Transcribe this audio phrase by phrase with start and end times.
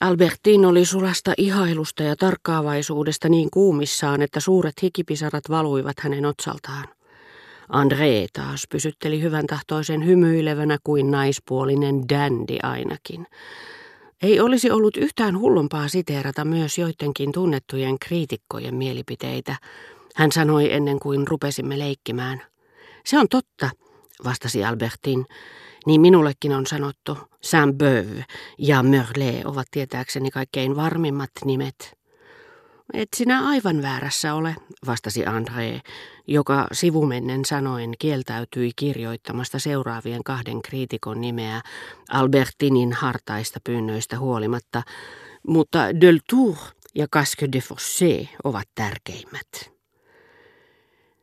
[0.00, 6.88] Albertin oli sulasta ihailusta ja tarkkaavaisuudesta niin kuumissaan, että suuret hikipisarat valuivat hänen otsaltaan.
[7.72, 13.26] André taas pysytteli hyvän tahtoisen hymyilevänä kuin naispuolinen dandy ainakin.
[14.22, 19.56] Ei olisi ollut yhtään hullumpaa siteerata myös joidenkin tunnettujen kriitikkojen mielipiteitä,
[20.16, 22.42] hän sanoi ennen kuin rupesimme leikkimään.
[23.06, 23.70] Se on totta,
[24.24, 25.26] vastasi Albertin.
[25.90, 27.18] Niin minullekin on sanottu.
[27.40, 28.24] Saint-Beuve
[28.58, 31.98] ja Merle ovat tietääkseni kaikkein varmimmat nimet.
[32.94, 35.80] Et sinä aivan väärässä ole, vastasi André,
[36.26, 41.60] joka sivumennen sanoen kieltäytyi kirjoittamasta seuraavien kahden kriitikon nimeä
[42.10, 44.82] Albertinin hartaista pyynnöistä huolimatta,
[45.46, 46.56] mutta Deltour
[46.94, 49.79] ja Casque de Fossé ovat tärkeimmät.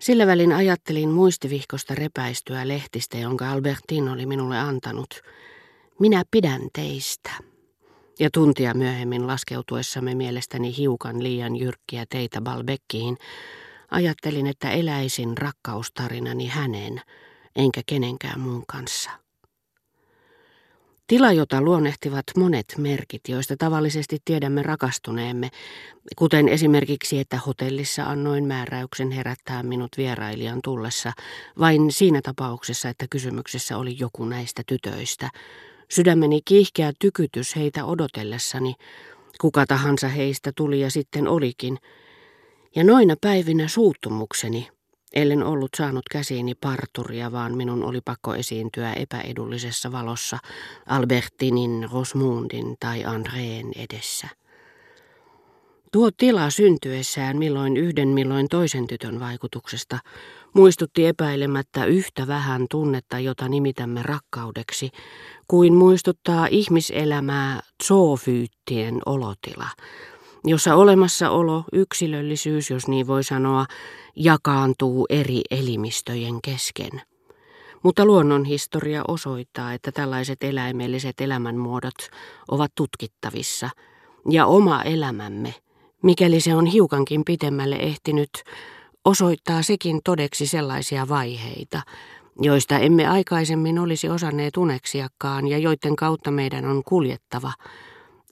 [0.00, 5.22] Sillä välin ajattelin muistivihkosta repäistyä lehtistä, jonka Albertin oli minulle antanut.
[6.00, 7.30] Minä pidän teistä.
[8.18, 13.16] Ja tuntia myöhemmin laskeutuessamme mielestäni hiukan liian jyrkkiä teitä Balbekkiin,
[13.90, 17.00] ajattelin, että eläisin rakkaustarinani hänen,
[17.56, 19.10] enkä kenenkään muun kanssa.
[21.08, 25.50] Tila, jota luonnehtivat monet merkit, joista tavallisesti tiedämme rakastuneemme,
[26.16, 31.12] kuten esimerkiksi, että hotellissa annoin määräyksen herättää minut vierailijan tullessa,
[31.58, 35.30] vain siinä tapauksessa, että kysymyksessä oli joku näistä tytöistä.
[35.88, 38.74] Sydämeni kiihkeä tykytys heitä odotellessani,
[39.40, 41.78] kuka tahansa heistä tuli ja sitten olikin,
[42.76, 44.68] ja noina päivinä suuttumukseni–
[45.12, 50.38] Ellen ollut saanut käsiini parturia, vaan minun oli pakko esiintyä epäedullisessa valossa
[50.86, 54.28] Albertinin, Rosmundin tai Andreen edessä.
[55.92, 59.98] Tuo tila syntyessään milloin yhden milloin toisen tytön vaikutuksesta
[60.54, 64.90] muistutti epäilemättä yhtä vähän tunnetta, jota nimitämme rakkaudeksi,
[65.48, 69.66] kuin muistuttaa ihmiselämää zoofyyttien olotila,
[70.48, 73.66] jossa olemassaolo, yksilöllisyys, jos niin voi sanoa,
[74.16, 77.02] jakaantuu eri elimistöjen kesken.
[77.82, 81.94] Mutta luonnonhistoria osoittaa, että tällaiset eläimelliset elämänmuodot
[82.48, 83.70] ovat tutkittavissa,
[84.30, 85.54] ja oma elämämme,
[86.02, 88.30] mikäli se on hiukankin pitemmälle ehtinyt,
[89.04, 91.82] osoittaa sekin todeksi sellaisia vaiheita,
[92.40, 97.52] joista emme aikaisemmin olisi osanneet uneksiakaan ja joiden kautta meidän on kuljettava,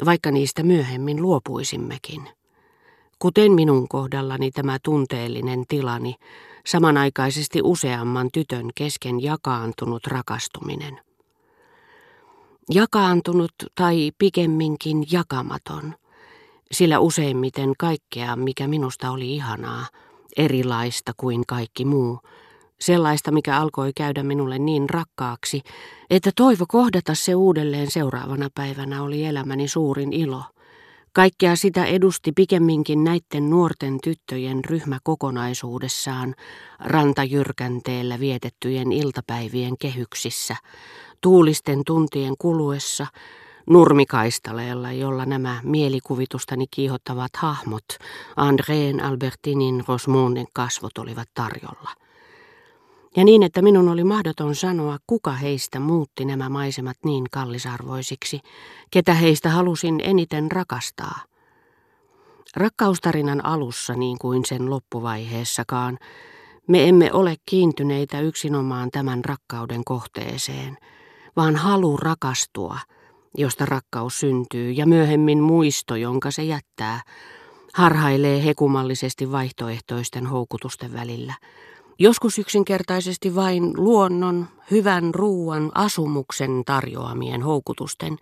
[0.04, 2.28] vaikka niistä myöhemmin luopuisimmekin.
[3.18, 6.14] Kuten minun kohdallani tämä tunteellinen tilani,
[6.66, 11.00] samanaikaisesti useamman tytön kesken jakaantunut rakastuminen.
[12.70, 15.94] Jakaantunut tai pikemminkin jakamaton,
[16.72, 19.86] sillä useimmiten kaikkea, mikä minusta oli ihanaa,
[20.36, 22.18] erilaista kuin kaikki muu,
[22.80, 25.62] sellaista, mikä alkoi käydä minulle niin rakkaaksi,
[26.10, 30.42] että toivo kohdata se uudelleen seuraavana päivänä oli elämäni suurin ilo–
[31.16, 36.34] Kaikkea sitä edusti pikemminkin näiden nuorten tyttöjen ryhmä kokonaisuudessaan
[36.78, 40.56] rantajyrkänteellä vietettyjen iltapäivien kehyksissä,
[41.20, 43.06] tuulisten tuntien kuluessa,
[43.70, 47.84] nurmikaistaleella, jolla nämä mielikuvitustani kiihottavat hahmot,
[48.36, 52.05] Andreen, Albertinin, Rosmonden kasvot olivat tarjolla.
[53.16, 58.40] Ja niin, että minun oli mahdoton sanoa, kuka heistä muutti nämä maisemat niin kallisarvoisiksi,
[58.90, 61.20] ketä heistä halusin eniten rakastaa.
[62.56, 65.98] Rakkaustarinan alussa niin kuin sen loppuvaiheessakaan,
[66.68, 70.76] me emme ole kiintyneitä yksinomaan tämän rakkauden kohteeseen,
[71.36, 72.78] vaan halu rakastua,
[73.38, 77.00] josta rakkaus syntyy ja myöhemmin muisto, jonka se jättää,
[77.74, 81.34] harhailee hekumallisesti vaihtoehtoisten houkutusten välillä–
[81.98, 88.16] Joskus yksinkertaisesti vain luonnon, hyvän ruuan, asumuksen tarjoamien houkutusten,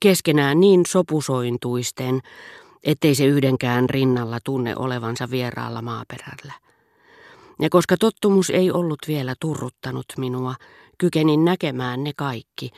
[0.00, 2.20] keskenään niin sopusointuisten,
[2.84, 6.52] ettei se yhdenkään rinnalla tunne olevansa vieraalla maaperällä.
[7.60, 10.54] Ja koska tottumus ei ollut vielä turruttanut minua,
[10.98, 12.70] kykenin näkemään ne kaikki,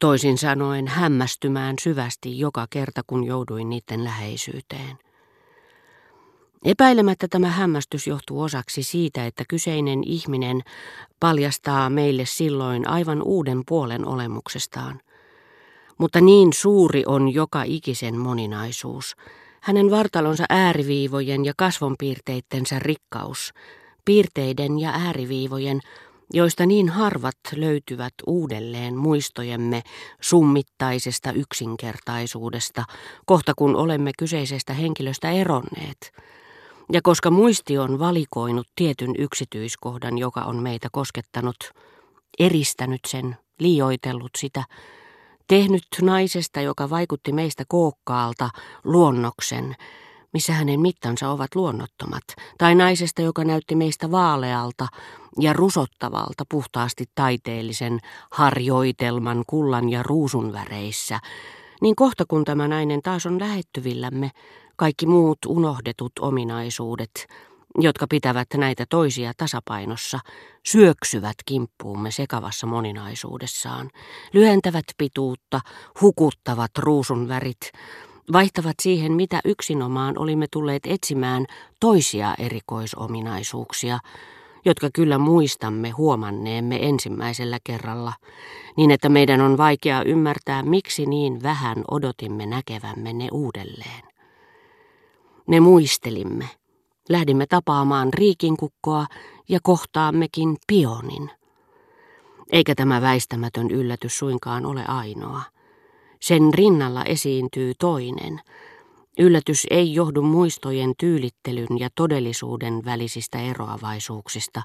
[0.00, 5.03] toisin sanoen hämmästymään syvästi joka kerta kun jouduin niiden läheisyyteen.
[6.64, 10.60] Epäilemättä tämä hämmästys johtuu osaksi siitä, että kyseinen ihminen
[11.20, 15.00] paljastaa meille silloin aivan uuden puolen olemuksestaan.
[15.98, 19.16] Mutta niin suuri on joka ikisen moninaisuus,
[19.60, 23.52] hänen vartalonsa ääriviivojen ja kasvonpiirteittensä rikkaus,
[24.04, 25.80] piirteiden ja ääriviivojen,
[26.32, 29.82] joista niin harvat löytyvät uudelleen muistojemme
[30.20, 32.84] summittaisesta yksinkertaisuudesta,
[33.26, 35.98] kohta kun olemme kyseisestä henkilöstä eronneet–
[36.92, 41.56] ja koska muisti on valikoinut tietyn yksityiskohdan, joka on meitä koskettanut,
[42.38, 44.64] eristänyt sen, liioitellut sitä,
[45.48, 48.50] Tehnyt naisesta, joka vaikutti meistä kookkaalta,
[48.84, 49.74] luonnoksen,
[50.32, 52.22] missä hänen mittansa ovat luonnottomat,
[52.58, 54.86] tai naisesta, joka näytti meistä vaalealta
[55.40, 57.98] ja rusottavalta puhtaasti taiteellisen
[58.30, 61.20] harjoitelman kullan ja ruusun väreissä,
[61.80, 64.30] niin kohta kun tämä nainen taas on lähettyvillämme,
[64.76, 67.26] kaikki muut unohdetut ominaisuudet,
[67.80, 70.18] jotka pitävät näitä toisia tasapainossa,
[70.66, 73.90] syöksyvät kimppuumme sekavassa moninaisuudessaan,
[74.32, 75.60] lyhentävät pituutta,
[76.00, 77.72] hukuttavat ruusun värit,
[78.32, 81.46] vaihtavat siihen, mitä yksinomaan olimme tulleet etsimään
[81.80, 83.98] toisia erikoisominaisuuksia,
[84.64, 88.12] jotka kyllä muistamme huomanneemme ensimmäisellä kerralla,
[88.76, 94.13] niin että meidän on vaikea ymmärtää, miksi niin vähän odotimme näkevämme ne uudelleen.
[95.48, 96.48] Ne muistelimme.
[97.08, 99.06] Lähdimme tapaamaan riikinkukkoa
[99.48, 101.30] ja kohtaammekin pionin.
[102.52, 105.42] Eikä tämä väistämätön yllätys suinkaan ole ainoa.
[106.20, 108.40] Sen rinnalla esiintyy toinen.
[109.18, 114.62] Yllätys ei johdu muistojen tyylittelyn ja todellisuuden välisistä eroavaisuuksista,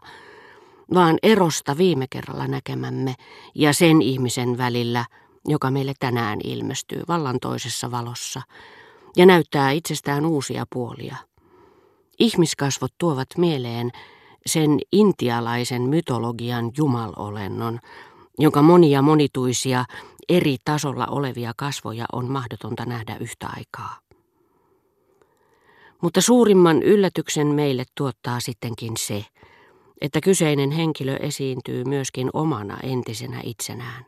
[0.94, 3.16] vaan erosta viime kerralla näkemämme
[3.56, 5.06] ja sen ihmisen välillä,
[5.48, 8.42] joka meille tänään ilmestyy vallan toisessa valossa
[9.18, 11.16] ja näyttää itsestään uusia puolia.
[12.20, 13.92] Ihmiskasvot tuovat mieleen
[14.46, 17.80] sen intialaisen mytologian jumalolennon,
[18.40, 19.86] jonka monia monituisia
[20.30, 24.00] eri tasolla olevia kasvoja on mahdotonta nähdä yhtä aikaa.
[26.02, 29.26] Mutta suurimman yllätyksen meille tuottaa sittenkin se,
[30.02, 34.06] että kyseinen henkilö esiintyy myöskin omana entisenä itsenään.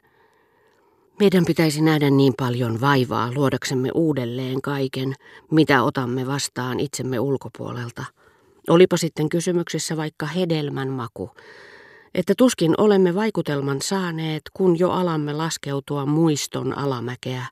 [1.22, 5.14] Meidän pitäisi nähdä niin paljon vaivaa luodaksemme uudelleen kaiken,
[5.52, 8.06] mitä otamme vastaan itsemme ulkopuolelta.
[8.70, 11.32] Olipa sitten kysymyksessä vaikka hedelmän maku,
[12.14, 17.46] että tuskin olemme vaikutelman saaneet, kun jo alamme laskeutua muiston alamäkeä,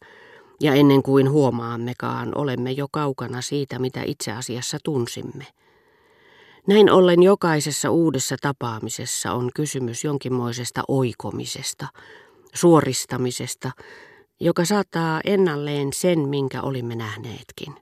[0.62, 5.46] ja ennen kuin huomaammekaan, olemme jo kaukana siitä, mitä itse asiassa tunsimme.
[6.68, 11.88] Näin ollen jokaisessa uudessa tapaamisessa on kysymys jonkinmoisesta oikomisesta,
[12.54, 13.72] suoristamisesta,
[14.40, 17.76] joka saattaa ennalleen sen, minkä olimme nähneetkin.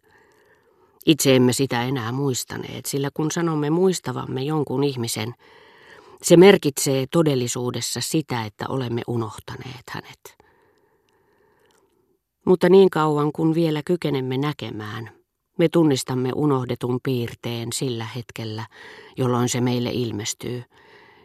[1.05, 5.33] Itse emme sitä enää muistaneet, sillä kun sanomme muistavamme jonkun ihmisen,
[6.21, 10.37] se merkitsee todellisuudessa sitä, että olemme unohtaneet hänet.
[12.45, 15.09] Mutta niin kauan kuin vielä kykenemme näkemään,
[15.57, 18.65] me tunnistamme unohdetun piirteen sillä hetkellä,
[19.17, 20.63] jolloin se meille ilmestyy,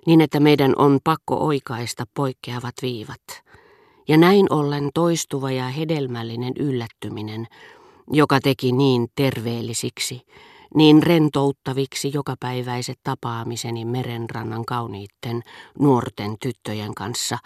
[0.06, 3.22] niin että meidän on pakko oikaista poikkeavat viivat.
[4.08, 7.46] Ja näin ollen toistuva ja hedelmällinen yllättyminen,
[8.10, 10.22] joka teki niin terveellisiksi,
[10.74, 15.42] niin rentouttaviksi jokapäiväiset tapaamiseni merenrannan kauniitten
[15.78, 17.38] nuorten tyttöjen kanssa,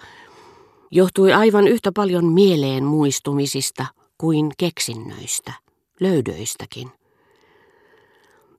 [0.90, 3.86] johtui aivan yhtä paljon mieleen muistumisista
[4.18, 5.52] kuin keksinnöistä,
[6.00, 6.90] löydöistäkin.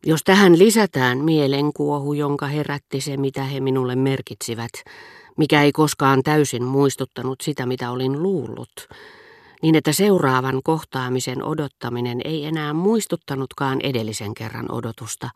[0.07, 4.71] Jos tähän lisätään mielenkuohu, jonka herätti se, mitä he minulle merkitsivät,
[5.37, 8.87] mikä ei koskaan täysin muistuttanut sitä, mitä olin luullut,
[9.61, 15.29] niin että seuraavan kohtaamisen odottaminen ei enää muistuttanutkaan edellisen kerran odotusta,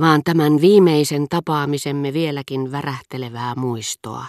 [0.00, 4.24] vaan tämän viimeisen tapaamisemme vieläkin värähtelevää muistoa.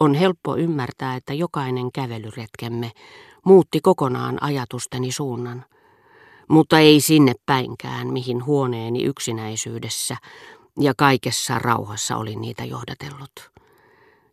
[0.00, 2.92] On helppo ymmärtää, että jokainen kävelyretkemme
[3.44, 5.64] muutti kokonaan ajatusteni suunnan,
[6.48, 10.16] mutta ei sinne päinkään, mihin huoneeni yksinäisyydessä
[10.80, 13.50] ja kaikessa rauhassa oli niitä johdatellut.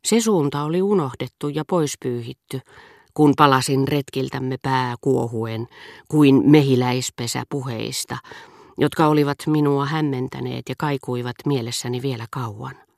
[0.05, 2.59] Se suunta oli unohdettu ja poispyyhitty,
[3.13, 5.67] kun palasin retkiltämme pää kuohuen
[6.07, 8.17] kuin mehiläispesä puheista,
[8.77, 12.83] jotka olivat minua hämmentäneet ja kaikuivat mielessäni vielä kauan.